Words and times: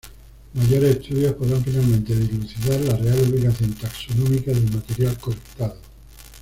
Mayores 0.55 0.95
estudios 0.95 1.35
podrán 1.35 1.63
finalmente 1.63 2.15
dilucidar 2.15 2.79
la 2.81 2.95
real 2.97 3.19
ubicación 3.19 3.71
taxonómica 3.73 4.49
del 4.51 4.73
material 4.73 5.15
colectado. 5.19 5.77